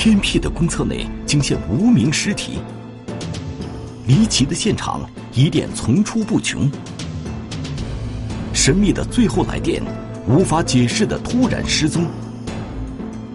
[0.00, 2.60] 偏僻的公厕内惊现无名尸体，
[4.06, 5.00] 离奇的现场
[5.34, 6.70] 疑点层出不穷，
[8.52, 9.82] 神秘的最后来电，
[10.28, 12.06] 无法解释的突然失踪，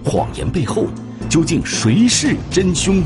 [0.05, 0.85] 谎言背后
[1.29, 3.03] 究竟谁是真凶？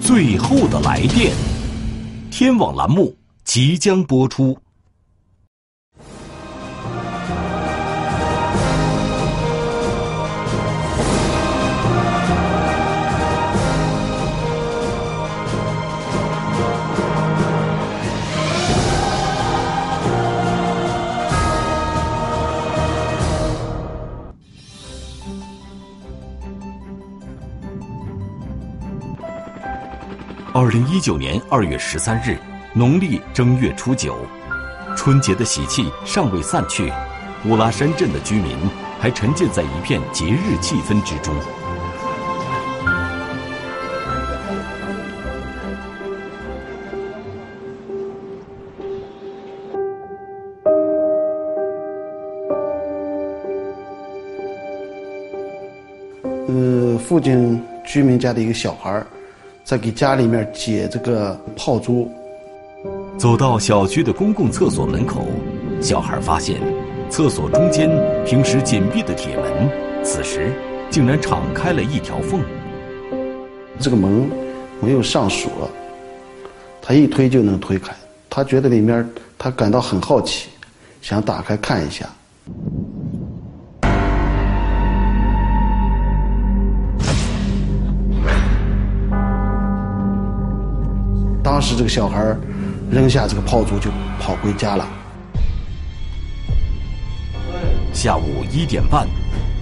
[0.00, 1.30] 最后的来电，
[2.30, 3.14] 天网栏目
[3.44, 4.56] 即将播出。
[30.62, 32.38] 二零一九年二月十三日，
[32.72, 34.16] 农历正月初九，
[34.96, 36.92] 春节的喜气尚未散去，
[37.48, 38.56] 乌拉山镇的居民
[39.00, 41.34] 还沉浸在一片节日气氛之中。
[56.46, 59.04] 呃，附近居民家的一个小孩儿。
[59.64, 62.10] 在给家里面解这个炮珠。
[63.18, 65.26] 走到小区的公共厕所门口，
[65.80, 66.60] 小孩发现，
[67.08, 67.88] 厕所中间
[68.24, 69.70] 平时紧闭的铁门，
[70.02, 70.52] 此时
[70.90, 72.42] 竟然敞开了一条缝。
[73.78, 74.28] 这个门
[74.80, 75.50] 没有上锁，
[76.80, 77.92] 他一推就能推开。
[78.28, 80.48] 他觉得里面，他感到很好奇，
[81.00, 82.06] 想打开看一下。
[91.62, 92.36] 时这个小孩
[92.90, 93.88] 扔下这个炮竹就
[94.20, 94.84] 跑回家了。
[97.92, 99.06] 下午一点半，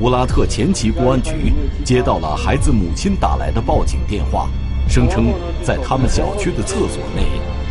[0.01, 1.53] 乌拉特前旗公安局
[1.85, 4.49] 接到了孩子母亲打来的报警电话，
[4.89, 7.27] 声称在他们小区的厕所内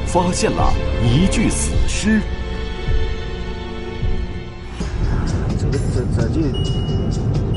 [0.06, 0.72] 发现了
[1.04, 2.22] 一具死尸。
[5.58, 6.42] 这个这这就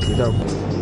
[0.09, 0.72] 有点。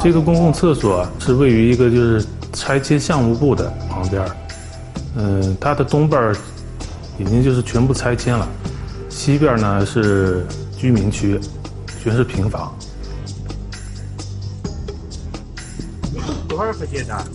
[0.00, 4.24] 这个公共厕所是位于一个就是拆迁项目部的旁边
[5.16, 6.34] 嗯，它的东边
[7.18, 8.48] 已经就是全部拆迁了，
[9.08, 11.40] 西边呢是居民区，
[12.02, 12.72] 全是平房。
[16.48, 17.26] 多少块钱的？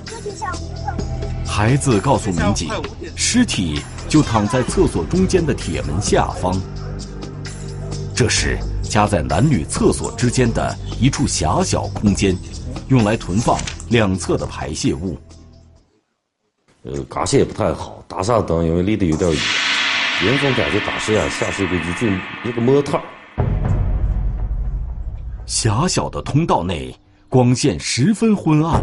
[1.46, 2.70] 孩子告诉民警，
[3.16, 6.60] 尸体就躺在厕所中间的铁门下方。
[8.16, 8.58] 这时。
[8.94, 12.38] 夹在男女厕所之间的一处狭小空间，
[12.90, 13.58] 用来存放
[13.90, 15.18] 两侧的排泄物。
[16.84, 18.64] 呃，感觉也不太好，打啥灯？
[18.64, 19.40] 因为离得有点远，
[20.26, 22.14] 严重感觉打湿呀，下水沟就就
[22.48, 23.02] 一个模特。
[25.48, 26.96] 狭小的通道内，
[27.28, 28.80] 光线十分昏暗，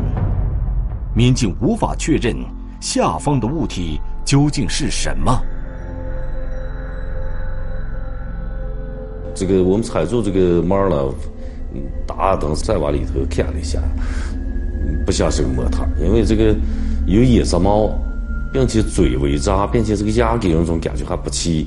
[1.14, 2.34] 民警无法确认
[2.80, 5.40] 下方的物体究竟是什么。
[9.40, 11.14] 这个我们踩住这个门了，
[12.06, 13.80] 大灯再往里头看了一下，
[15.06, 16.54] 不像是个木头，因为这个
[17.06, 17.90] 有野色毛，
[18.52, 21.66] 并且嘴微张，并且这个牙给人种感觉还不齐。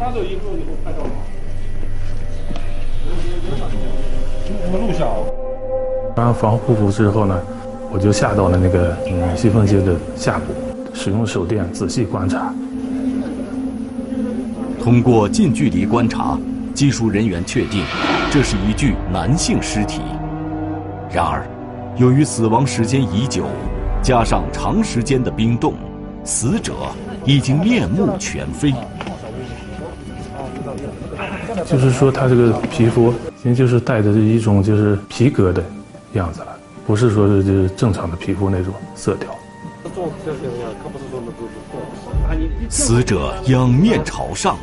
[0.00, 1.10] 拿走以后以后拍照吗？
[4.64, 5.08] 我们录像。
[6.14, 7.38] 穿防护服之后呢？
[7.94, 10.52] 我就下到了那个嗯西凤街的下部，
[10.92, 12.52] 使用手电仔细观察。
[14.82, 16.36] 通过近距离观察，
[16.74, 17.84] 技术人员确定
[18.32, 20.00] 这是一具男性尸体。
[21.12, 21.46] 然而，
[21.96, 23.44] 由于死亡时间已久，
[24.02, 25.74] 加上长时间的冰冻，
[26.24, 26.72] 死者
[27.24, 28.74] 已经面目全非。
[31.64, 35.62] 就是说，他这个皮肤其实就是带着一种就是皮革的
[36.14, 36.53] 样子了。
[36.86, 39.36] 不是说是就是正常的皮肤那种色调。
[42.68, 44.56] 死者仰面朝上，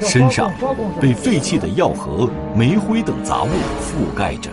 [0.00, 0.52] 身上
[1.00, 3.48] 被废弃的药盒、煤灰等杂物
[3.80, 4.50] 覆盖着。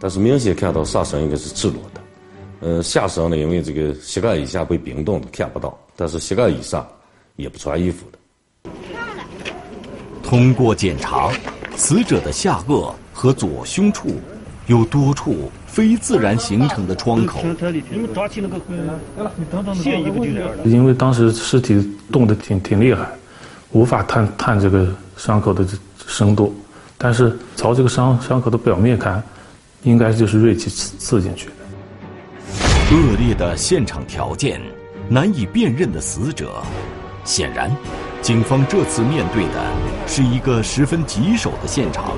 [0.00, 2.00] 但是明显看到上身应该是赤裸的，
[2.60, 6.86] 呃，下身呢，因为这个膝盖以下被冰冻的看不到，但是膝盖以上
[7.36, 8.70] 也不穿衣服的。
[10.22, 11.30] 通过检查，
[11.76, 14.14] 死者的下颚和左胸处。
[14.66, 17.40] 有多处非自然形成的窗口。
[20.64, 23.06] 因为当时尸体冻得挺挺厉害，
[23.72, 24.86] 无法探探这个
[25.16, 25.66] 伤口的
[26.06, 26.54] 深度。
[26.96, 29.20] 但是朝这个伤伤口的表面看，
[29.82, 31.52] 应该就是锐器刺刺进去的。
[32.94, 34.60] 恶劣的现场条件，
[35.08, 36.62] 难以辨认的死者，
[37.24, 37.74] 显然，
[38.20, 39.64] 警方这次面对的
[40.06, 42.12] 是一个十分棘手的现场。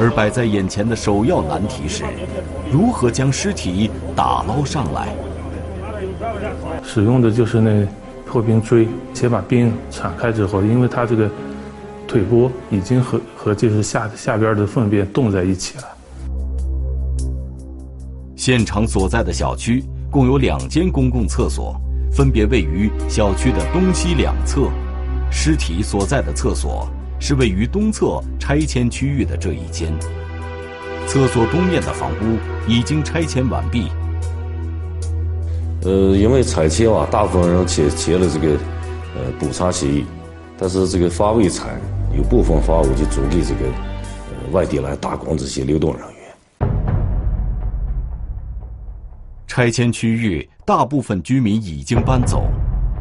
[0.00, 2.04] 而摆在眼前的首要难题是，
[2.72, 5.08] 如何将尸体打捞上来。
[6.82, 7.86] 使用的就是那
[8.24, 11.28] 破冰锥，先把冰铲开之后，因为它这个
[12.08, 15.84] 腿部已经和和就是下下边的粪便冻在一起了。
[18.36, 21.78] 现场所在的小区共有两间公共厕所，
[22.10, 24.70] 分别位于小区的东西两侧。
[25.30, 26.88] 尸体所在的厕所
[27.20, 29.92] 是位于东侧拆迁区域的这一间。
[31.06, 33.88] 厕所东面的房屋已经拆迁完毕。
[35.82, 38.48] 呃，因为拆迁啊，大部分人签签了这个
[39.16, 40.04] 呃补偿协议，
[40.58, 41.68] 但是这个房未拆，
[42.16, 46.08] 有部分房屋就租给这个呃外地来打工这些流动人员。
[49.46, 52.44] 拆迁区域大部分居民已经搬走，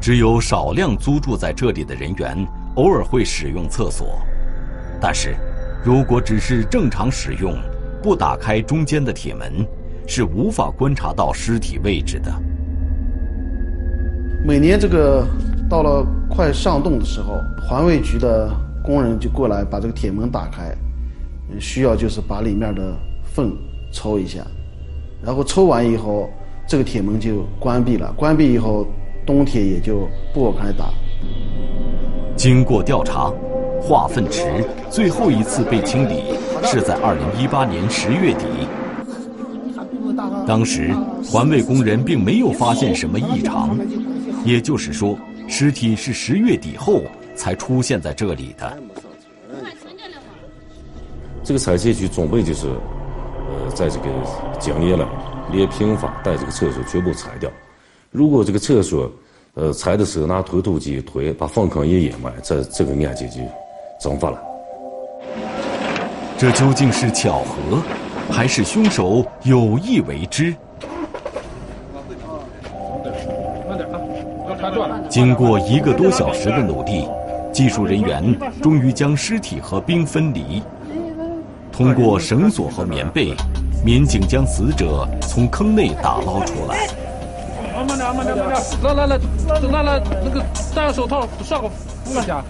[0.01, 4.19] 只有少量租住在这里的人员偶尔会使用厕所。
[5.01, 5.35] 但是，
[5.83, 7.57] 如果只是正常使用，
[8.01, 9.65] 不打开中间的铁门，
[10.07, 12.31] 是无法观察到尸体位置的。
[14.45, 15.25] 每年这个
[15.69, 17.37] 到了快上冻的时候，
[17.67, 18.49] 环卫局的
[18.83, 20.75] 工人就过来把这个铁门打开，
[21.59, 23.51] 需要就是把里面的粪
[23.91, 24.45] 抽一下，
[25.23, 26.29] 然后抽完以后。
[26.71, 28.85] 这个铁门就关闭了，关闭以后，
[29.25, 30.93] 冬铁也就不往开打。
[32.39, 33.29] 经过调查，
[33.81, 36.23] 化粪池最后一次被清理
[36.63, 38.45] 是在二零一八年十月底。
[40.47, 43.77] 当时环卫工人并没有发现什么异常，
[44.45, 45.19] 也就是说，
[45.49, 47.01] 尸体是十月底后
[47.35, 48.77] 才出现在这里的。
[51.43, 54.05] 这个拆迁区准备就是，呃，在这个
[54.57, 55.05] 今年了。
[55.51, 57.51] 连平房带这个厕所全部拆掉。
[58.11, 59.11] 如果这个厕所，
[59.55, 63.37] 呃，拆的时候拿推土机推，把粪坑也掩埋，这这个案件就
[63.99, 64.41] 蒸发了。
[66.37, 67.81] 这究竟是巧合，
[68.31, 70.55] 还是凶手有意为之？
[75.09, 77.07] 经过一个多小时的努力，
[77.51, 78.23] 技术人员
[78.61, 80.61] 终于将尸体和冰分离。
[81.71, 83.33] 通过绳索和棉被。
[83.81, 86.89] 民警将死者从坑内打捞出来。
[87.85, 88.59] 慢点，慢点，慢点！
[88.83, 89.19] 来来来，
[89.71, 90.43] 来来，那个
[90.75, 92.43] 戴上手套，上个扶一下。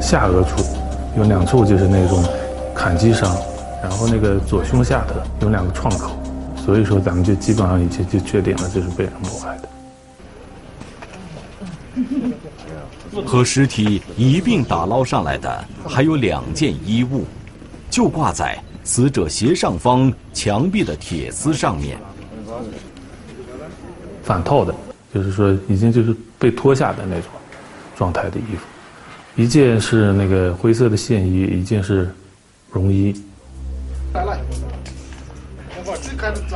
[0.00, 0.64] 下颚处
[1.16, 2.24] 有两处就是那种
[2.74, 3.36] 砍击伤，
[3.82, 6.12] 然后那个左胸下的有两个创口，
[6.56, 9.68] 所以说咱们就基本上已经就确定了就是被人谋害的。
[13.26, 17.24] 和尸体一并打捞上来的还有两件衣物。
[17.90, 21.98] 就挂在死者斜上方墙壁的铁丝上面，
[24.22, 24.74] 反套的，
[25.14, 27.30] 就是说已经就是被脱下的那种
[27.96, 28.66] 状态的衣服。
[29.36, 32.10] 一件是那个灰色的线衣，一件是
[32.70, 33.14] 绒衣。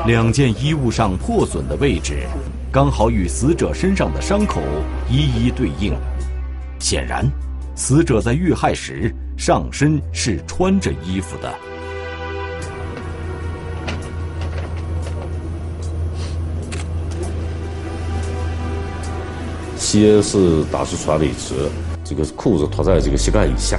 [0.04, 2.26] 两件衣物上破损的位置，
[2.70, 4.60] 刚好与死者身上的伤口
[5.08, 5.94] 一一对应。
[6.78, 7.24] 显然，
[7.74, 9.14] 死者在遇害时。
[9.34, 11.52] 上身是穿着衣服的。
[19.92, 21.68] 鞋是当时穿了一只，
[22.02, 23.78] 这个裤子脱在这个膝盖以下。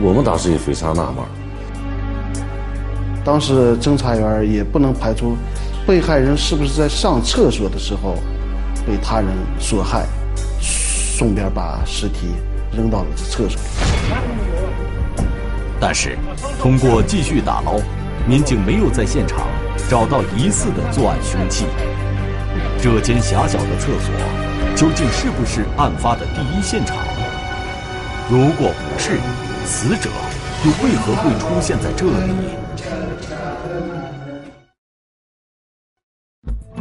[0.00, 1.16] 我们当时也非常纳闷。
[3.24, 5.36] 当时侦查员也不能排除，
[5.84, 8.14] 被害人是不是在上厕所的时候
[8.86, 10.06] 被他人所害，
[10.60, 12.28] 顺便把尸体
[12.72, 13.60] 扔到了厕所。
[15.80, 16.16] 但是，
[16.60, 17.80] 通过继续打捞，
[18.28, 19.48] 民警没有在现场
[19.90, 21.64] 找到疑似的作案凶器。
[22.80, 24.14] 这间狭小的厕所，
[24.74, 26.96] 究竟是不是案发的第一现场？
[28.28, 29.20] 如果不是，
[29.64, 30.10] 死者
[30.64, 32.32] 又为何会出现在这里？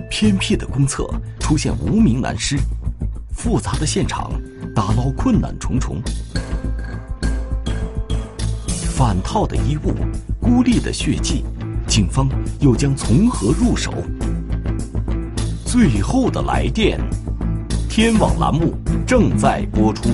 [0.10, 1.08] 偏僻的公厕
[1.40, 2.58] 出现无名男尸，
[3.36, 4.32] 复杂的现场，
[4.76, 6.02] 打捞困难重重。
[8.68, 9.94] 反套的衣物，
[10.40, 11.44] 孤立的血迹，
[11.88, 12.30] 警方
[12.60, 13.94] 又将从何入手？
[15.66, 17.00] 最后的来电，
[17.94, 18.74] 天网栏目
[19.06, 20.10] 正在播出。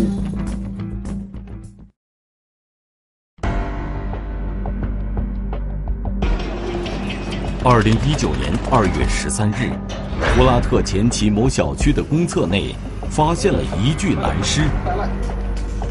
[7.64, 9.70] 二零一九年二月十三日，
[10.40, 12.74] 乌拉特前旗某小区的公厕内
[13.12, 14.64] 发现了一具男尸，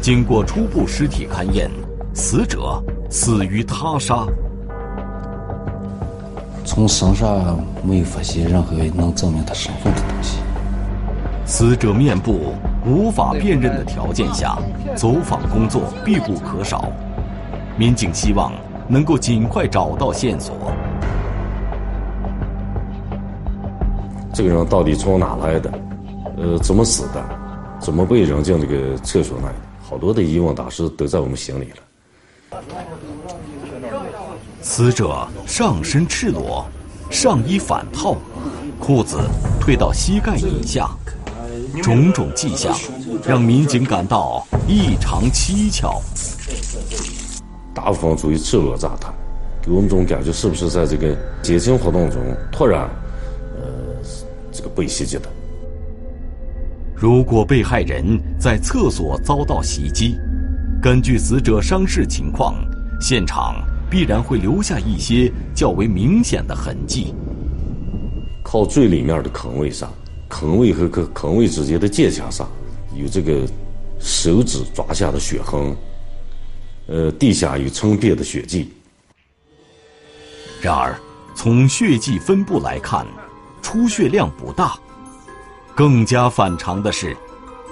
[0.01, 1.71] 经过初步尸体勘验。
[2.13, 4.27] 死者死于他杀。
[6.65, 10.39] 从身上没有发现任何能证明他身份的东西。
[11.47, 12.53] 死者面部
[12.85, 14.57] 无法辨认的条件下，
[14.97, 16.91] 走访工作必不可少。
[17.77, 18.51] 民警希望
[18.85, 20.53] 能够尽快找到线索。
[24.33, 25.71] 这个人到底从哪来的？
[26.37, 27.23] 呃，怎么死的？
[27.79, 29.45] 怎么被扔进这个厕所内？
[29.81, 32.61] 好多的疑问，当时都在我们心里了。
[34.61, 36.65] 死者上身赤裸，
[37.09, 38.17] 上衣反套，
[38.81, 39.17] 裤子
[39.61, 40.89] 退到膝盖以下，
[41.81, 42.75] 种种迹象
[43.25, 46.01] 让民警感到异常蹊跷。
[47.73, 49.13] 大部分属于赤裸炸弹，
[49.61, 52.19] 给我们这种感觉是不是在这个劫金活动中
[52.51, 52.89] 突然，
[53.55, 53.67] 呃，
[54.51, 55.29] 这个被袭击的？
[56.95, 60.15] 如果被害人在厕所遭到袭击，
[60.81, 62.55] 根据死者伤势情况，
[62.99, 63.55] 现场
[63.89, 67.13] 必然会留下一些较为明显的痕迹。
[68.43, 69.91] 靠最里面的坑位上，
[70.29, 72.47] 坑位和坑坑位之间的界墙上，
[72.95, 73.47] 有这个
[73.99, 75.75] 手指抓下的血痕。
[76.87, 78.71] 呃，地下有成片的血迹。
[80.61, 80.97] 然而，
[81.35, 83.05] 从血迹分布来看，
[83.61, 84.77] 出血量不大。
[85.75, 87.15] 更加反常的是，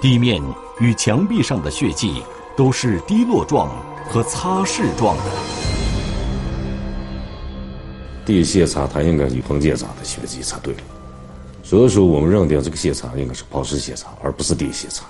[0.00, 0.42] 地面
[0.78, 2.22] 与墙壁上的血迹
[2.56, 3.70] 都是滴落状
[4.08, 5.24] 和擦拭状的。
[8.24, 10.80] 第一现场它应该有横截状的血迹才对了，
[11.66, 15.04] 所以说我们认定这个现场应该是抛尸现场，而不是第一现场。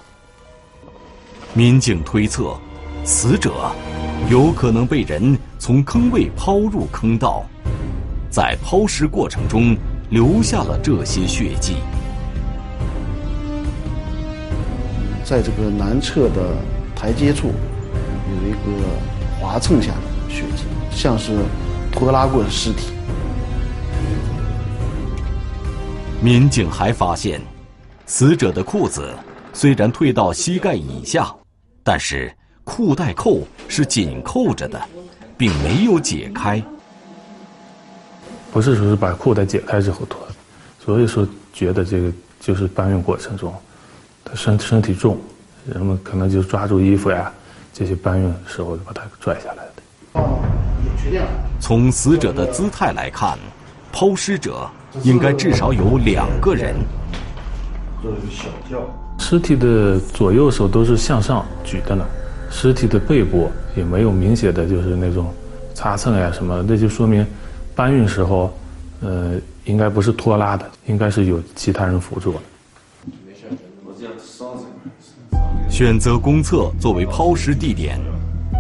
[1.53, 2.57] 民警推测，
[3.05, 3.71] 死者
[4.31, 7.45] 有可能被人从坑位抛入坑道，
[8.31, 9.77] 在抛尸过程中
[10.09, 11.75] 留下了这些血迹。
[15.27, 16.57] 在这个南侧的
[16.95, 18.89] 台阶处，有一个
[19.39, 21.33] 划蹭下的血迹，像是
[21.93, 22.95] 拖拉过的尸体。
[26.23, 27.41] 民警还发现，
[28.07, 29.15] 死者的裤子
[29.53, 31.33] 虽然退到膝盖以下，
[31.85, 34.81] 但是裤带扣是紧扣着的，
[35.37, 36.63] 并没有解开。
[38.51, 40.35] 不是说是把裤带解开之后脱的，
[40.83, 43.55] 所以说觉得这个就是搬运过程中。
[44.25, 45.21] 他身身体重，
[45.67, 47.31] 人们可能就抓住衣服呀，
[47.73, 49.83] 这些搬运的时候把他拽下来的。
[51.61, 53.39] 从死者的姿态来看，
[53.93, 54.69] 抛尸者
[55.03, 56.75] 应该至少有两个人。
[58.03, 58.87] 做一个小轿。
[59.19, 62.05] 尸体的左右手都是向上举的呢，
[62.51, 65.33] 尸体的背部也没有明显的就是那种
[65.75, 67.27] 擦蹭呀什么，那就说明
[67.75, 68.53] 搬运时候，
[69.01, 69.33] 呃，
[69.65, 72.39] 应该不是拖拉的，应该是有其他人辅助的。
[75.69, 77.99] 选择公厕作为抛尸地点，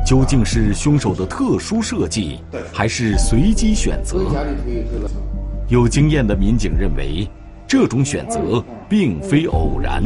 [0.06, 2.40] 究竟是凶手的特殊设计，
[2.72, 4.18] 还是随机选择？
[5.68, 7.28] 有经验的民警认为，
[7.66, 10.02] 这种选择并非偶然。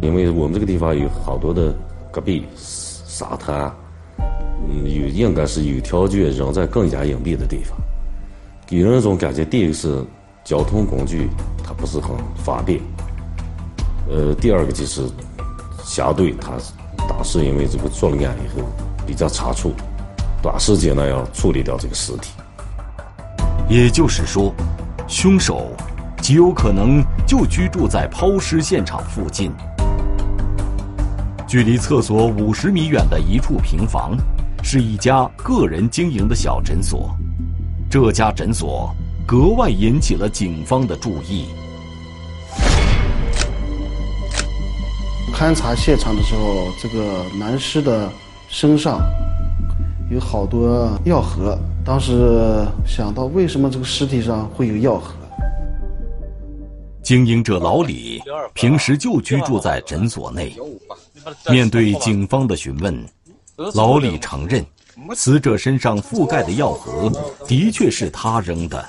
[0.00, 1.74] 因为我们这个地方有好多的
[2.10, 3.72] 戈壁、沙滩，
[4.68, 7.76] 嗯，有应该是有条件扔在更加隐蔽的地方，
[8.66, 10.04] 给人一种感觉：第一个是
[10.42, 11.28] 交通工具
[11.62, 12.80] 它不是很方便，
[14.10, 15.08] 呃，第二个就是。
[15.84, 16.52] 相对他
[17.08, 18.66] 当时因为这个作了案以后
[19.04, 19.72] 比较仓促，
[20.40, 22.30] 短时间内要处理掉这个尸体。
[23.68, 24.52] 也就是说，
[25.08, 25.74] 凶手
[26.20, 29.50] 极有可能就居住在抛尸现场附近。
[31.46, 34.16] 距离厕所五十米远的一处平房，
[34.62, 37.14] 是一家个人经营的小诊所。
[37.90, 38.94] 这家诊所
[39.26, 41.48] 格外引起了警方的注意。
[45.34, 48.08] 勘察现场的时候，这个男尸的
[48.48, 49.00] 身上
[50.10, 51.58] 有好多药盒。
[51.84, 55.14] 当时想到，为什么这个尸体上会有药盒？
[57.02, 58.22] 经营者老李
[58.54, 60.54] 平时就居住在诊所内。
[61.50, 63.04] 面对警方的询问，
[63.74, 64.64] 老李承认，
[65.14, 67.10] 死者身上覆盖的药盒
[67.46, 68.84] 的确是他扔的。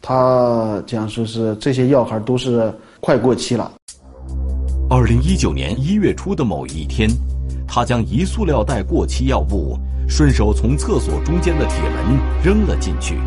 [0.00, 3.72] 他讲说是这些药盒都是快过期了。
[4.90, 7.08] 二零一九年一月初的某一天，
[7.74, 13.18] 他将一塑料袋过期药物顺手从厕所中间的铁门扔了进去。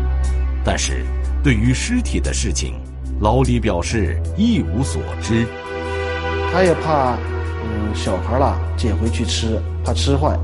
[0.64, 1.04] 但是，
[1.42, 2.74] 对于尸体的事情，
[3.18, 5.44] 老李表示一无所知。
[6.52, 7.16] 他也怕，
[7.64, 10.38] 嗯，小孩啦捡回去吃，怕吃坏。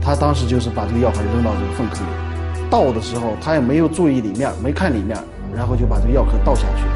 [0.00, 5.18] 他当时就是把这个药盒扔到这个粪坑里，倒的时候他也没有注意里面，没看里面，
[5.52, 6.92] 然后就把这个药盒倒下去了。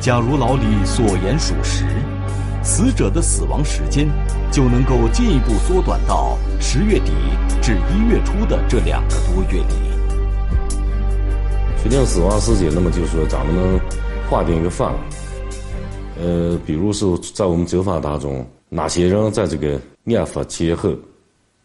[0.00, 1.84] 假如老李所言属实，
[2.66, 4.08] 死者的死亡时间
[4.50, 7.12] 就能够进一步缩短到十月底
[7.62, 9.74] 至一月初的这两个多月里。
[11.80, 13.80] 确定死亡时间，那么就是说，咱们能
[14.28, 14.98] 划定一个范围。
[16.20, 20.92] 呃，比如说，在我们走访当中，哪些人在这个案发前后，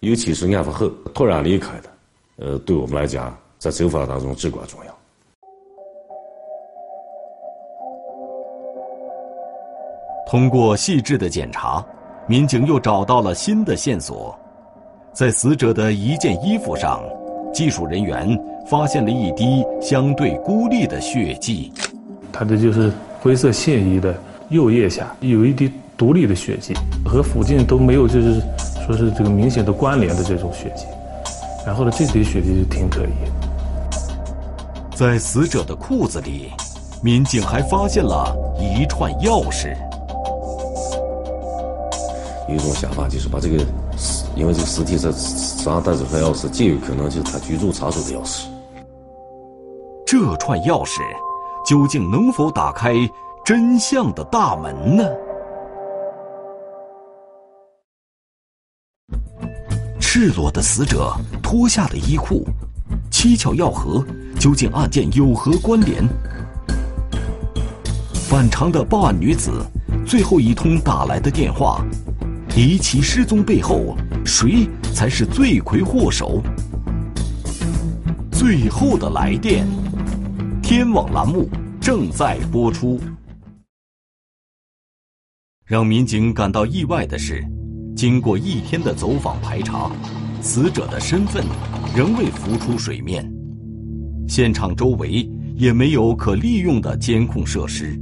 [0.02, 1.90] 尤其是案发后突然离开的，
[2.36, 5.01] 呃，对我们来讲，在走访当中至关重要。
[10.28, 11.84] 通过细致的检查，
[12.28, 14.38] 民警又找到了新的线索，
[15.14, 17.04] 在死者的一件衣服上，
[17.54, 21.72] 技术人员发现了一滴相对孤立的血迹。
[22.32, 24.16] 他的就是灰色线衣的
[24.50, 26.74] 右腋下有一滴独立的血迹，
[27.06, 28.42] 和附近都没有就是
[28.86, 30.86] 说是这个明显的关联的这种血迹。
[31.66, 33.12] 然后呢，这滴血迹就挺可疑。
[34.96, 36.52] 在死者的裤子里，
[37.04, 39.76] 民警还发现了一串钥匙。
[42.52, 43.58] 有一种想法，就是把这个，
[44.36, 48.46] 因为这个尸体在身上带着串钥匙，极有可能就是他居住场所的钥匙。
[50.06, 51.00] 这串钥匙
[51.66, 52.94] 究竟能否打开
[53.46, 55.06] 真相的大门呢？
[60.02, 62.46] 赤裸的死者脱下的衣裤，
[63.10, 64.04] 蹊跷药盒
[64.38, 66.04] 究竟案件有何关联？
[68.14, 69.52] 反常的报案女子
[70.06, 71.82] 最后一通打来的电话。
[72.54, 76.44] 离奇失踪背后，谁才是罪魁祸首？
[78.30, 79.66] 最后的来电，
[80.62, 81.48] 天网栏目
[81.80, 83.00] 正在播出。
[85.66, 87.42] 让民警感到意外的是，
[87.96, 89.90] 经过一天的走访排查，
[90.42, 91.46] 死者的身份
[91.96, 93.26] 仍未浮出水面，
[94.28, 97.98] 现场周围也没有可利用的监控设施。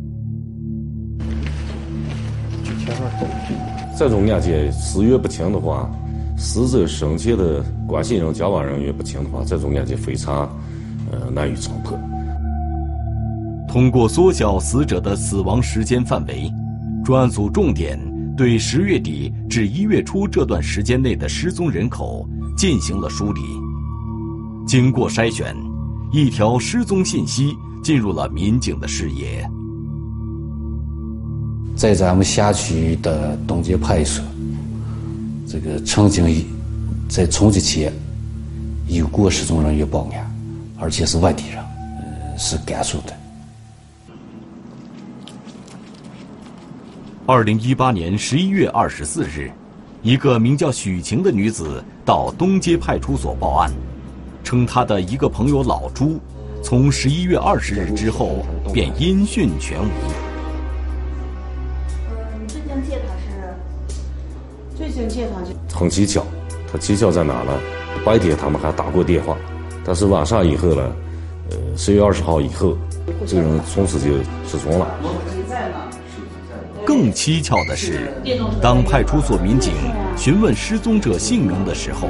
[2.63, 5.91] 前面这种案件死源不清的话，
[6.37, 10.49] 死者生前的关系人、交往人员不清的话，这种案件非常
[11.11, 11.99] 呃难以侦破。
[13.67, 16.49] 通过缩小死者的死亡时间范围，
[17.03, 17.99] 专案组重点
[18.37, 23.41] 对十月底至一月初这段时间内的失踪人口进行了梳理。
[24.65, 25.53] 经过筛选，
[26.13, 29.45] 一条失踪信息进入了民警的视野。
[31.79, 34.25] 在咱们辖区的东街派出所，
[35.47, 36.45] 这个曾经
[37.07, 37.93] 在春节前
[38.89, 40.29] 有过失踪人员报案，
[40.77, 41.63] 而且是外地人，
[42.37, 43.13] 是甘肃的。
[47.25, 49.49] 二零一八年十一月二十四日，
[50.01, 53.71] 一个名叫许晴的女子到东街派出所报案，
[54.43, 56.19] 称她的一个朋友老朱，
[56.61, 60.28] 从十一月二十日之后便音讯全无。
[65.73, 66.23] 很蹊跷，
[66.71, 67.51] 他蹊跷在哪呢？
[68.05, 69.35] 白天他们还打过电话，
[69.83, 70.95] 但是晚上以后呢，
[71.51, 72.77] 呃，十月二十号以后，
[73.27, 74.13] 这个人从此就
[74.47, 74.87] 失踪了。
[76.85, 78.09] 更蹊跷的是，
[78.61, 79.73] 当派出所民警
[80.15, 82.07] 询问失踪者姓名的时候，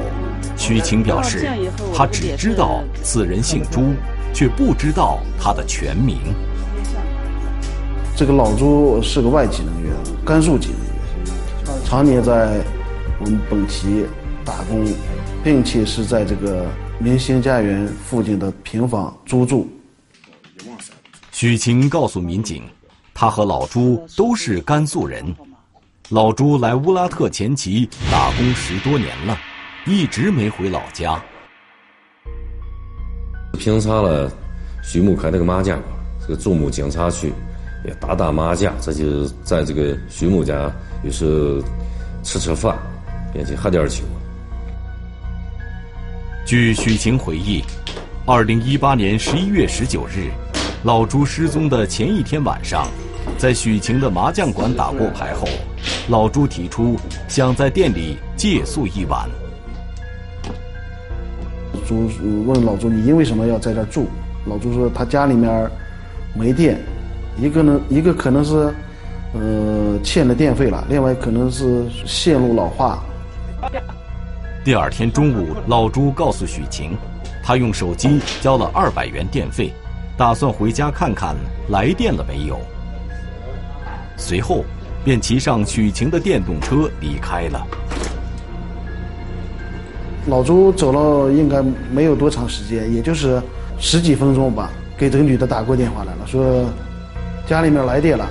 [0.56, 1.50] 徐晴表示，
[1.94, 3.82] 他只知道此人姓朱，
[4.34, 6.18] 却不知道他的全名。
[8.16, 12.60] 这个老朱是个外籍人员，甘肃籍人员，常年在。
[13.20, 14.06] 我们本企业
[14.46, 14.86] 打工，
[15.44, 16.66] 并且是在这个
[17.00, 19.68] 明星家园附近的平房租住。
[21.32, 22.64] 许晴告诉民警，
[23.14, 25.24] 他和老朱都是甘肃人。
[26.10, 29.38] 老朱来乌拉特前旗打工十多年了，
[29.86, 31.22] 一直没回老家。
[33.58, 34.32] 平常了，
[34.82, 37.34] 徐木开那个麻将馆，这个周末经常去，
[37.86, 38.74] 也打打麻将。
[38.80, 40.72] 这就在这个徐木家，
[41.04, 41.62] 有时候
[42.24, 42.80] 吃吃饭。
[43.32, 44.04] 便去喝点酒。
[46.46, 47.64] 据许晴回忆，
[48.26, 50.32] 二零一八年十一月十九日，
[50.84, 52.88] 老朱失踪的前一天晚上，
[53.38, 55.48] 在许晴的麻将馆打过牌后，
[56.10, 56.96] 老朱提出
[57.28, 59.30] 想在店里借宿一晚。
[61.88, 62.10] 朱
[62.46, 64.08] 问老朱：“你因为什么要在这住？”
[64.46, 65.70] 老朱说：“他家里面
[66.36, 66.80] 没电，
[67.38, 68.74] 一个呢，一个可能是
[69.34, 73.04] 呃欠了电费了，另外可能是线路老化。”
[74.70, 76.96] 第二天中午，老朱告诉许晴，
[77.44, 79.74] 他用手机交了二百元电费，
[80.16, 81.36] 打算回家看看
[81.70, 82.60] 来电了没有。
[84.16, 84.64] 随后，
[85.04, 87.66] 便骑上许晴的电动车离开了。
[90.28, 93.42] 老朱走了应该没有多长时间，也就是
[93.80, 96.64] 十几分钟吧，给这个女的打过电话来了，说
[97.48, 98.30] 家里面来电了，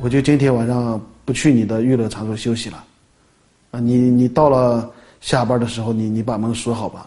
[0.00, 2.84] 我就今天晚上不去你的娱乐场所休息了。
[3.72, 4.88] 啊，你你到了
[5.20, 7.06] 下班的时候，你你把门锁好吧。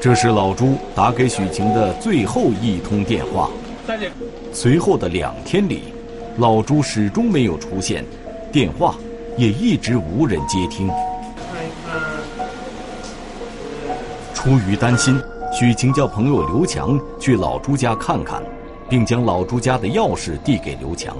[0.00, 3.50] 这是老朱打给许晴的最后一通电话。
[4.52, 5.92] 随后的两天里，
[6.38, 8.04] 老朱始终没有出现，
[8.50, 8.94] 电话
[9.36, 10.88] 也一直无人接听。
[14.32, 15.20] 出于担心，
[15.52, 18.42] 许晴叫朋友刘强去老朱家看看，
[18.88, 21.14] 并将老朱家的钥匙递给刘强。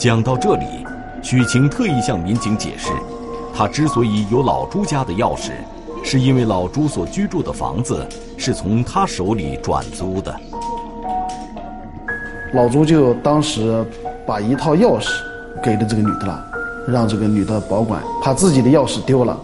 [0.00, 0.64] 讲到这里，
[1.20, 2.88] 许晴特意向民警解释，
[3.54, 5.50] 她之所以有老朱家的钥匙。
[6.02, 8.08] 是因为老朱所居住的房子
[8.38, 10.34] 是从他手里转租的，
[12.54, 13.84] 老朱就当时
[14.26, 15.10] 把一套钥匙
[15.62, 16.42] 给了这个女的了，
[16.88, 19.38] 让这个女的保管，怕自己的钥匙丢了。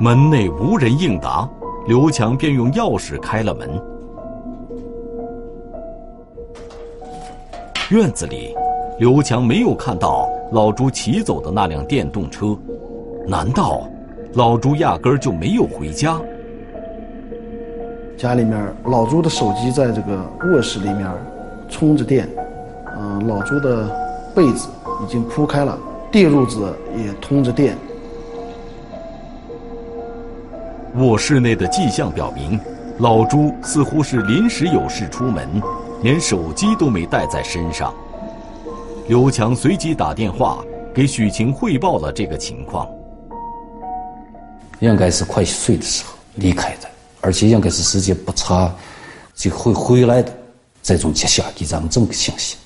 [0.00, 1.48] 门内无人应答，
[1.88, 3.68] 刘强便用钥匙开了门。
[7.90, 8.54] 院子里，
[9.00, 12.56] 刘强没有看到老朱骑走的那辆电动车，
[13.26, 13.88] 难道
[14.34, 16.20] 老朱压根儿就没有回家？
[18.16, 21.10] 家里面，老朱的手机在这个卧室里面
[21.68, 22.28] 充着电，
[22.96, 23.90] 嗯，老朱的
[24.32, 24.68] 被子
[25.02, 25.76] 已经铺开了，
[26.12, 27.76] 电褥子也通着电。
[30.98, 32.58] 卧室内的迹象表明，
[32.98, 35.62] 老朱似乎是临时有事出门。
[36.00, 37.92] 连手机都没带在身上，
[39.08, 40.58] 刘强随即打电话
[40.94, 42.88] 给许晴汇报了这个情况。
[44.78, 46.88] 应该是快睡的时候离开的，
[47.20, 48.72] 而且应该是时间不长
[49.34, 50.32] 就会回来的。
[50.80, 52.56] 这种迹象给咱们这么个信息。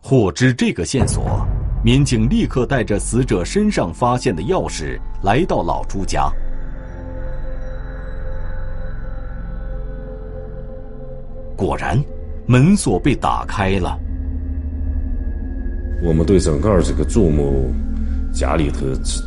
[0.00, 1.46] 获知这个线索，
[1.84, 6.30] 民警立刻带着死者身上发现的钥匙来到老朱家。
[11.56, 12.00] 果然，
[12.46, 13.98] 门锁被打开了。
[16.04, 17.64] 我们对整个这个朱某
[18.32, 18.80] 家里头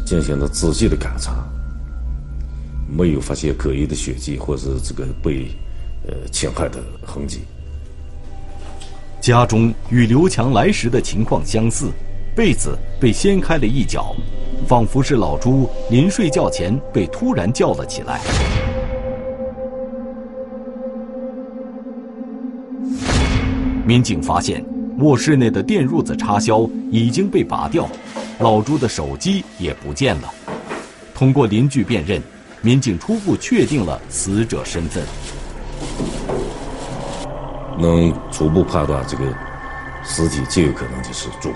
[0.05, 1.45] 进行了仔细的勘查，
[2.89, 5.47] 没有发现可疑的血迹或者这个被
[6.07, 7.41] 呃侵害的痕迹。
[9.21, 11.89] 家中与刘强来时的情况相似，
[12.36, 14.13] 被子被掀开了一角，
[14.67, 18.19] 仿佛是老朱临睡觉前被突然叫了起来。
[23.86, 24.62] 民警发现，
[25.00, 27.88] 卧室内的电褥子插销已经被拔掉，
[28.39, 30.30] 老朱的手机也不见了。
[31.13, 32.21] 通过邻居辨认，
[32.62, 35.02] 民警初步确定了死者身份，
[37.80, 39.24] 能初步判断这个
[40.04, 41.50] 尸体极有可能就是朱。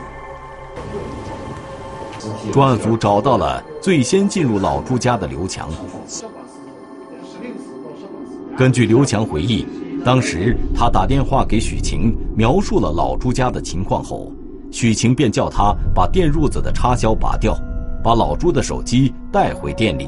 [2.51, 5.69] 专案组找到了最先进入老朱家的刘强。
[8.57, 9.65] 根据刘强回忆。
[10.05, 14.31] 当时他打电话给许晴，描述了老朱家的情况后，
[14.71, 17.53] 许晴便叫他把电褥子的插销拔掉，
[18.01, 20.07] 把老朱的手机带回店里。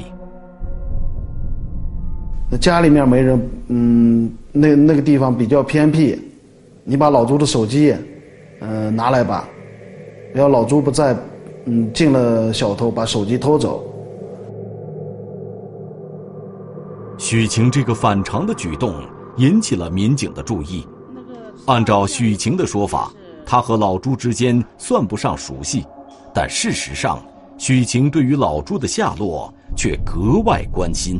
[2.50, 6.18] 那家里面没人，嗯，那那个地方比较偏僻，
[6.84, 7.94] 你把老朱的手机，
[8.60, 9.46] 嗯，拿来吧。
[10.34, 11.14] 要老朱不在，
[11.66, 13.84] 嗯，进了小偷把手机偷走。
[17.18, 18.94] 许晴这个反常的举动。
[19.36, 20.86] 引起了民警的注意。
[21.64, 23.10] 按照许晴的说法，
[23.46, 25.86] 他和老朱之间算不上熟悉，
[26.34, 27.18] 但事实上，
[27.56, 31.18] 许晴对于老朱的下落却格外关心。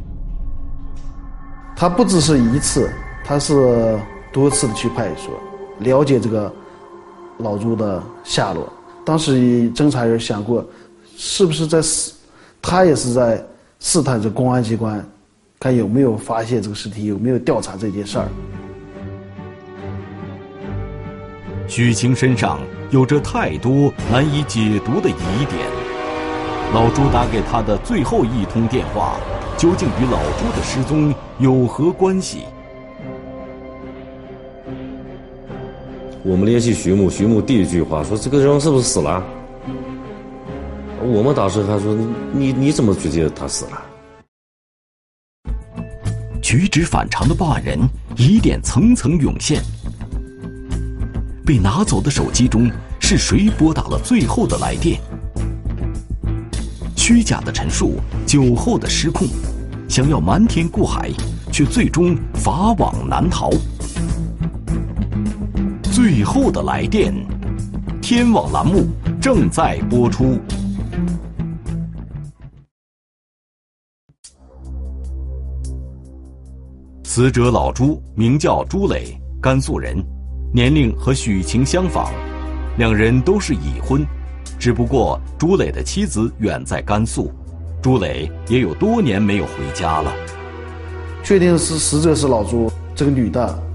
[1.75, 2.93] 他不只是一次，
[3.25, 3.99] 他是
[4.31, 5.35] 多次的去派出所
[5.79, 6.53] 了解这个
[7.39, 8.71] 老朱的下落。
[9.05, 10.65] 当时侦查员想过，
[11.17, 12.13] 是不是在试，
[12.61, 13.45] 他也是在
[13.81, 15.05] 试探着公安机关。
[15.59, 18.29] 看有没有发现这个尸体，有没有调查这件事儿。
[21.69, 22.59] 许晴身上
[22.91, 25.61] 有着太多难以解读的疑点，
[26.75, 29.17] 老朱打给他的最后一通电话，
[29.57, 32.41] 究竟与老朱的失踪有何关系？
[36.25, 39.21] 我们联系徐某，徐某第一句话说：“这个人是不是死了？”
[41.03, 41.97] 我们当时还说
[42.33, 43.83] ：“你你怎么觉得他死了？”
[46.41, 47.77] 举止反常的报案人
[48.17, 49.61] 疑点层层涌现。
[51.45, 55.01] 被拿走的手机中是谁拨打了最后的来电？
[56.97, 59.27] 虚假的陈述，酒后的失控，
[59.89, 61.11] 想要瞒天过海，
[61.51, 63.51] 却最终法网难逃。
[66.03, 67.15] 最后的来电。
[68.01, 68.89] 天网栏目
[69.21, 70.37] 正在播出。
[77.05, 79.97] 死者老朱名叫朱磊甘肃人
[80.53, 82.13] 年龄和许晴相仿
[82.77, 84.05] 两人都是已婚。
[84.59, 87.31] 只不过朱磊的妻子远在甘肃
[87.81, 90.13] 朱磊也有多年没有回家了。
[91.23, 93.72] 确定是死者是老朱这个女的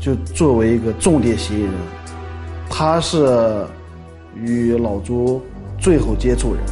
[0.00, 1.72] 就作为一个重点嫌疑人，
[2.70, 3.66] 他是
[4.34, 5.42] 与老朱
[5.78, 6.62] 最后接触人。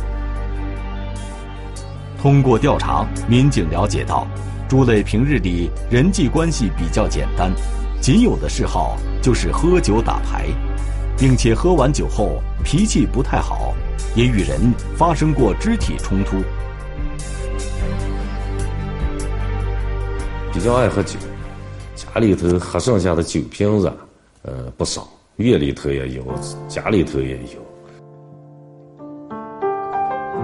[2.20, 4.26] 通过调查，民警了解到。
[4.66, 7.50] 朱磊平日里人际关系比较简单，
[8.02, 10.46] 仅有的嗜好就是喝酒打牌，
[11.16, 13.72] 并且喝完酒后脾气不太好，
[14.14, 14.60] 也与人
[14.94, 16.42] 发生过肢体冲突。
[20.52, 21.18] 比较爱喝酒，
[22.18, 23.92] 家里头还剩下的酒瓶子，
[24.42, 26.24] 呃不少，院里头也有，
[26.66, 27.62] 家里头也有。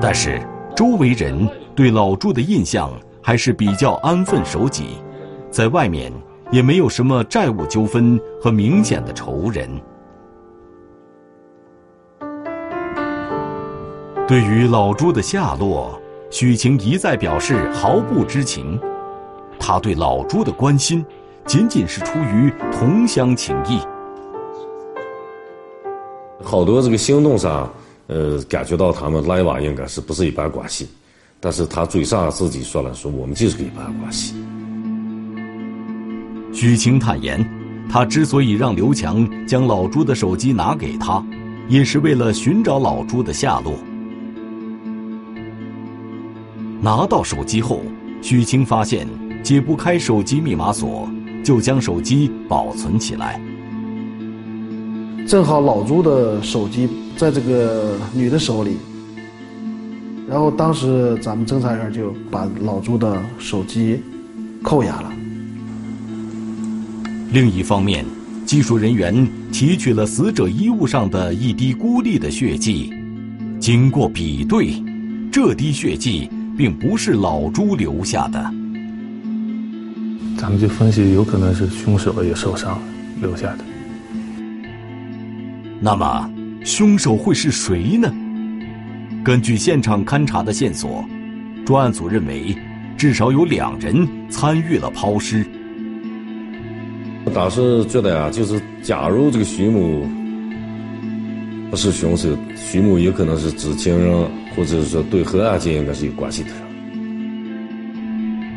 [0.01, 0.41] 但是
[0.77, 2.93] 周围人对老朱的印象。
[3.27, 4.99] 还是比较安分守己，
[5.51, 6.13] 在外面
[6.51, 9.67] 也没有什么债务纠纷和明显的仇人。
[14.29, 15.99] 对于老朱的下落，
[16.31, 18.79] 许晴一再表示毫不知情。
[19.59, 21.03] 他对老朱的关心，
[21.47, 23.79] 仅仅是出于同乡情谊。
[26.43, 27.73] 好多这个行动上，
[28.07, 30.89] 呃，感觉到他们来往应该是不是一般关系。
[31.41, 34.35] 但是他嘴上自己说了，说我们就是个一般关系。
[36.53, 37.47] 许晴坦言，
[37.91, 41.23] 他之所以让刘强将老朱的手机拿给他，
[41.69, 43.75] 也是为了寻找老朱的下落。
[46.81, 47.83] 拿到手机后，
[48.23, 49.07] 许晴发现
[49.43, 51.09] 解不开手机密码锁，
[51.45, 53.41] 就将手机保存起来。
[55.29, 58.79] 正好老朱的手机在这个女的手里。
[60.27, 64.01] 然后当时咱们侦查员就把老朱的手机
[64.63, 65.13] 扣押了。
[67.31, 68.07] 另一方面，
[68.47, 72.91] 技术人员提取了死者衣物上的一滴孤立的血迹，
[73.61, 74.83] 经过比对，
[75.31, 78.55] 这滴血迹并不是老朱留下的。
[80.45, 82.83] 咱们就分析，有可能是凶手也受伤了
[83.19, 83.65] 留下的。
[85.81, 86.31] 那么，
[86.63, 88.13] 凶手会是谁呢？
[89.25, 91.03] 根据现场勘查的线索，
[91.65, 92.55] 专案组认为，
[92.95, 95.47] 至少有两人参与了抛尸。
[97.33, 100.07] 当时觉得啊，就是假如这个徐某
[101.71, 106.64] 不是凶手，徐某有可能是知情人，或者是说对何案件应该是有关系的人。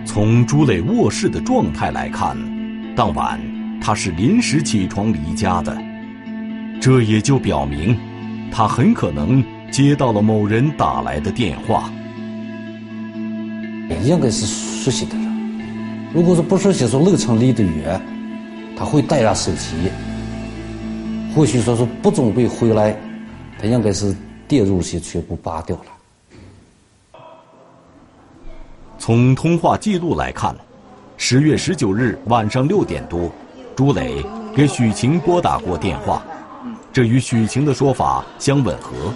[0.08, 2.36] 从朱磊卧室的状态来看，
[2.96, 3.40] 当晚
[3.80, 5.78] 他是临时起床离家的，
[6.82, 7.96] 这也就表明，
[8.50, 9.44] 他很可能。
[9.70, 11.92] 接到了某人打来的电话，
[14.02, 15.28] 应该是熟悉的人。
[16.14, 18.02] 如果是不熟悉，说路程离得远，
[18.78, 19.76] 他会带上手机。
[21.36, 22.96] 或许说是不准备回来，
[23.60, 24.16] 他应该是
[24.48, 25.97] 电路线全部拔掉了。
[29.08, 30.54] 从通话记录来看，
[31.16, 33.32] 十月十九日晚上六点多，
[33.74, 34.22] 朱磊
[34.54, 36.22] 给许晴拨打过电话，
[36.92, 39.14] 这与许晴的说法相吻合。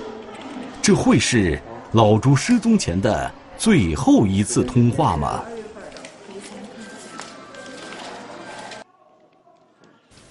[0.82, 5.44] 这会是老朱失踪前的最后一次通话吗？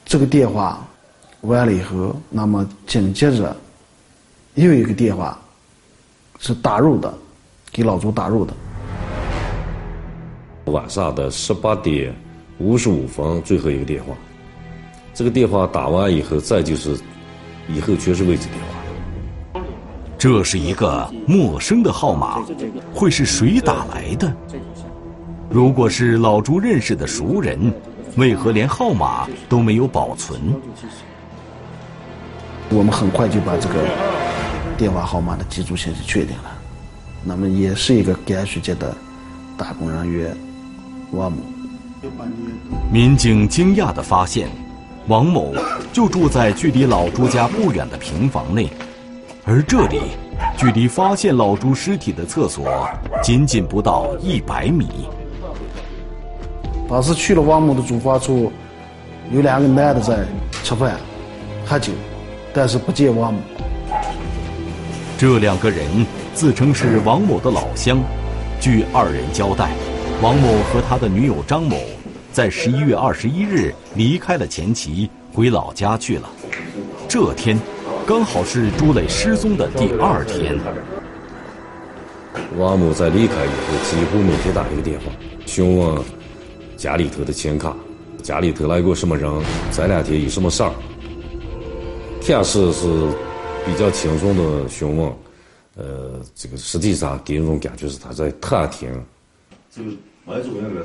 [0.07, 0.83] 这个电话
[1.42, 3.55] 完了以后，那么紧接着
[4.55, 5.38] 又一个电话
[6.38, 7.12] 是打入的，
[7.70, 8.55] 给老朱打入的。
[10.66, 12.14] 晚上的十八点
[12.59, 14.14] 五十五分，最后一个电话。
[15.14, 16.96] 这个电话打完以后，再就是
[17.68, 19.62] 以后全是未知电话。
[20.16, 22.42] 这是一个陌生的号码，
[22.94, 24.33] 会是谁打来的？
[25.49, 27.73] 如果是老朱认识的熟人，
[28.16, 30.38] 为何连号码都没有保存？
[32.68, 33.75] 我们很快就把这个
[34.77, 36.53] 电话号码的机组信息确定了，
[37.25, 38.94] 那么也是一个甘肃籍的
[39.57, 40.37] 打工人员
[41.12, 41.38] 王某。
[42.90, 44.49] 民警惊讶地发现，
[45.07, 45.53] 王某
[45.92, 48.68] 就住在距离老朱家不远的平房内。
[49.44, 50.01] 而这里，
[50.57, 52.88] 距离发现老朱尸体的厕所
[53.23, 54.88] 仅仅不到一百米。
[56.88, 58.53] 当时去了王某的住房处，
[59.33, 60.25] 有两个男的在
[60.62, 60.96] 吃饭、
[61.66, 61.92] 喝酒，
[62.53, 63.40] 但是不见王某。
[65.18, 67.99] 这两个人自称是王某的老乡。
[68.61, 69.70] 据二人交代，
[70.23, 71.81] 王某和他的女友张某
[72.31, 76.29] 在十一月二十一日离开了前妻，回老家去了。
[77.09, 77.59] 这天。
[78.07, 80.59] 刚好是朱磊失踪的第二天。
[82.59, 85.07] 王某在离开以后，几乎每天打一个电话，
[85.47, 86.03] 询问
[86.77, 87.75] 家里头的钱卡，
[88.21, 89.31] 家里头来过什么人，
[89.71, 90.73] 这两天有什么事儿，
[92.21, 92.89] 开始是
[93.65, 95.13] 比较轻松的询问，
[95.77, 98.91] 呃，这个实际上给人一种感觉是他在探听。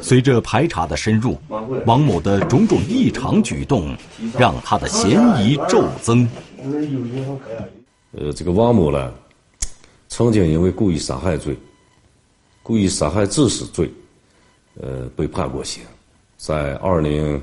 [0.02, 1.38] 随着排查的深入，
[1.86, 3.96] 王某的种种异常举动，
[4.38, 6.28] 让他的嫌疑骤增。
[8.12, 9.14] 呃，这个王某呢，
[10.08, 11.58] 曾经因为故意杀害罪、
[12.64, 13.92] 故意杀害致死罪，
[14.82, 15.84] 呃，被判过刑，
[16.38, 17.42] 在二零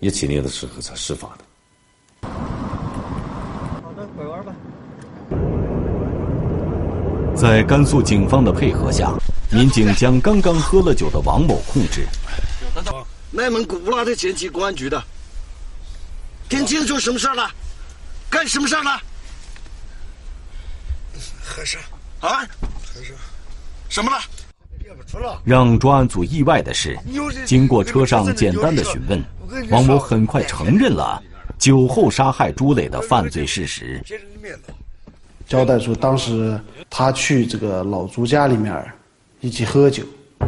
[0.00, 2.28] 一七年的时候才释放的。
[3.82, 4.54] 好的，拐弯吧。
[7.36, 9.12] 在甘肃警方的配合下，
[9.50, 12.06] 民警将刚刚喝了酒的王某控制。
[13.30, 15.02] 内蒙古乌拉特前旗公安局的，
[16.48, 17.50] 听清楚什么事了？
[18.30, 19.00] 干什么事了？
[21.42, 21.78] 喝啥？
[22.20, 22.40] 啊？
[22.40, 23.12] 喝啥？
[23.90, 24.18] 什么了。
[25.44, 26.98] 让专案组意外的是，
[27.44, 29.22] 经过车上简单的询问，
[29.70, 31.22] 王某很快承认了
[31.58, 34.02] 酒后杀害朱磊的犯罪事实。
[35.46, 38.84] 交代说，当时他去这个老朱家里面
[39.40, 40.02] 一起喝酒，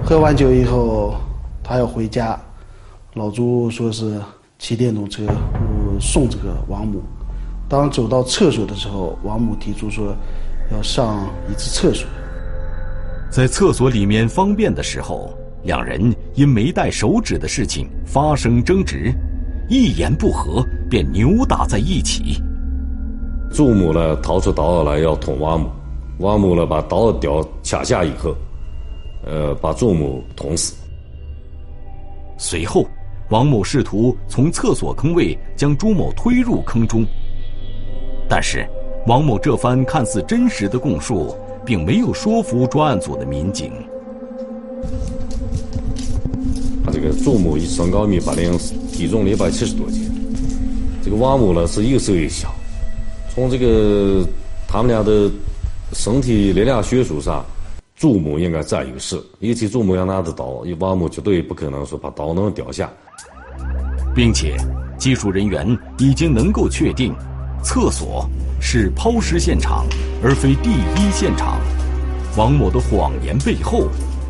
[0.04, 1.14] 喝完酒以后，
[1.62, 2.38] 他要回家，
[3.14, 4.20] 老朱说是
[4.58, 7.00] 骑电动车呃送这个王母。
[7.68, 10.16] 当走到厕所的时候，王母提出说
[10.72, 12.04] 要上一次厕所。
[13.30, 15.32] 在厕所里面方便的时候，
[15.62, 19.12] 两人因没带手纸的事情发生争执，
[19.68, 22.42] 一言不合便扭打在一起。
[23.52, 25.70] 朱某呢掏出刀来要捅王某，
[26.18, 28.34] 王某呢把刀掉卡下以后，
[29.26, 30.74] 呃，把朱某捅死。
[32.36, 32.86] 随后，
[33.30, 37.04] 王某试图从厕所坑位将朱某推入坑中，
[38.28, 38.64] 但是
[39.06, 41.34] 王某这番看似真实的供述，
[41.64, 43.72] 并没有说服专案组的民警。
[46.84, 48.56] 他这个朱某身高一米八零，
[48.92, 50.08] 体重一百七十多斤，
[51.02, 52.54] 这个王某呢是又瘦又小。
[53.38, 54.26] 从这个
[54.66, 55.30] 他们俩的
[55.92, 57.46] 身体力量悬殊上，
[57.94, 59.16] 朱某应该占优势。
[59.38, 62.90] 尤其朱某要拿着刀，王某绝对不可能说把刀能掉下。
[64.12, 64.56] 并且，
[64.98, 67.14] 技术人员已经能够确定，
[67.62, 68.28] 厕所
[68.60, 69.86] 是抛尸现场，
[70.20, 71.60] 而非第一现场。
[72.36, 73.84] 王某的谎言背后，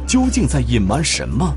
[0.07, 1.51] 究竟在隐瞒什么？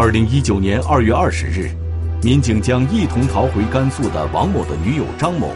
[0.00, 1.68] 二零一九年二月二十日，
[2.22, 5.50] 民警将一同逃回甘肃的王某的女友张某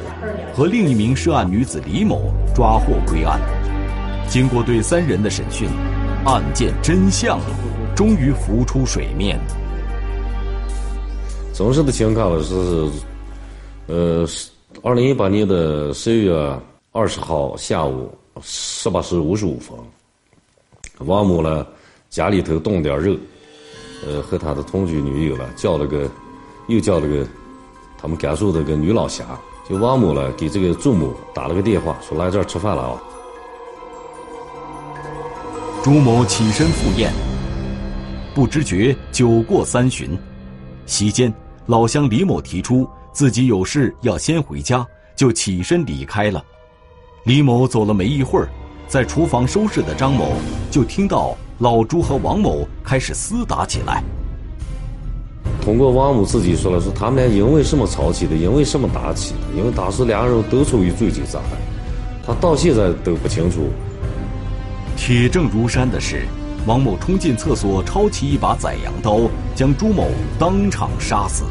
[0.53, 3.41] 和另一名涉案女子李某抓获归案。
[4.29, 5.69] 经过对三人的审讯，
[6.25, 7.39] 案件真相
[7.95, 9.39] 终于浮出水面。
[11.55, 12.91] 真实的情况是，
[13.87, 14.27] 呃，
[14.83, 19.79] 二零一八年的十一月二十号下午十八时五十五分，
[21.07, 21.65] 王某呢
[22.11, 23.17] 家里头冻点肉。
[24.07, 26.11] 呃，和他的同居女友了，叫了个，
[26.67, 27.27] 又叫了个，
[27.97, 29.27] 他们甘肃的个女老乡，
[29.69, 33.03] 就王某了，给这个朱某打了个电话，说来这儿吃饭了啊。
[35.85, 37.13] 朱某起身赴宴，
[38.35, 40.19] 不知觉酒过三巡，
[40.87, 41.33] 席间
[41.67, 46.45] 老乡李某提出自己有事要先回家，就起身离开了。
[47.25, 48.49] 李某走了没一会儿，
[48.89, 50.33] 在厨房收拾的张某
[50.71, 51.37] 就听到。
[51.63, 54.03] 老朱和王某开始厮打起来。
[55.61, 59.57] 通过王某自己说了，说他们俩因为什么吵起的，因为什么打起的？
[59.57, 61.51] 因为当时两个人都处于醉酒状态，
[62.27, 63.69] 他到现在都不清楚。
[64.97, 66.27] 铁证如山的是，
[66.67, 69.21] 王某冲进厕所，抄起一把宰羊刀，
[69.55, 70.09] 将朱某
[70.41, 71.45] 当场杀死。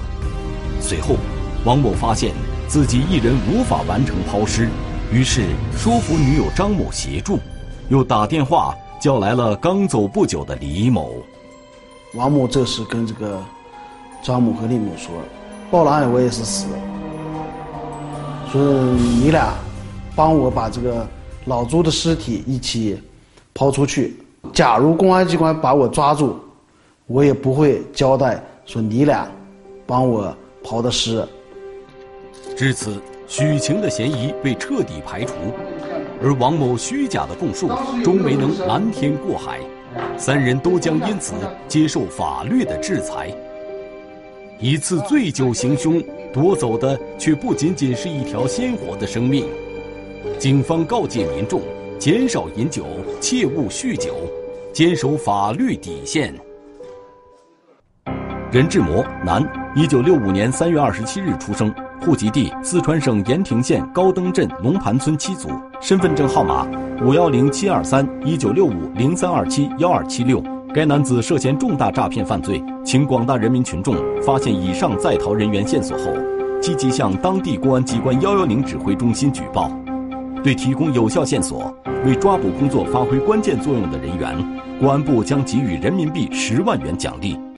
[0.82, 1.16] 随后，
[1.64, 2.34] 王某发现
[2.68, 4.68] 自己一人无法完成抛尸，
[5.10, 5.46] 于是
[5.78, 7.40] 说服女友张某协助，
[7.88, 8.76] 又打电话。
[9.02, 11.16] 叫来了刚走不久的李某，
[12.14, 13.44] 王某这时跟这个
[14.22, 15.12] 张某和李某说
[15.72, 16.68] ：“报了案我也是死，
[18.52, 19.56] 说你俩
[20.16, 21.08] 帮我把这个
[21.46, 23.02] 老朱的尸体一起
[23.56, 24.16] 抛出去。
[24.54, 26.40] 假如公安机关把我抓住，
[27.08, 29.28] 我也不会交代说你俩
[29.88, 30.32] 帮我
[30.64, 31.28] 刨的尸。”
[32.56, 35.34] 至此，许晴的嫌疑被彻底排除。
[36.24, 37.70] 而王某虚假的供述
[38.04, 39.60] 终没能瞒天过海，
[40.18, 41.34] 三人都将因此
[41.68, 43.34] 接受法律的制裁。
[44.60, 46.02] 一次醉酒行凶，
[46.32, 49.48] 夺走的却不仅仅是一条鲜活的生命。
[50.38, 51.62] 警方告诫民众：
[51.98, 52.86] 减少饮酒，
[53.20, 54.16] 切勿酗酒，
[54.72, 56.32] 坚守法律底线。
[58.52, 59.44] 任志摩，男，
[59.76, 61.74] 一九六五年三月二十七日出生，
[62.04, 65.50] 户籍地四川省盐亭县高登镇龙盘村七组，
[65.80, 66.66] 身份证号码
[67.06, 70.44] 五幺零七二三一九六五零三二七幺二七六。
[70.74, 76.06] 该男子涉嫌重大诈骗犯罪，请广大人民群众发现以上在逃人员线索后，
[76.60, 79.70] 积极向当地公安机关幺幺零指挥中心举报。
[80.44, 81.72] 对提供有效线索、
[82.04, 84.36] 为抓捕工作发挥关键作用的人员，
[84.80, 87.38] 公安部将给予人民币十万元奖励。